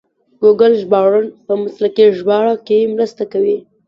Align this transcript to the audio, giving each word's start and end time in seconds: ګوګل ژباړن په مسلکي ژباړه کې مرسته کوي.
ګوګل 0.41 0.73
ژباړن 0.81 1.25
په 1.45 1.53
مسلکي 1.61 2.05
ژباړه 2.17 2.55
کې 2.67 2.91
مرسته 2.95 3.23
کوي. 3.31 3.57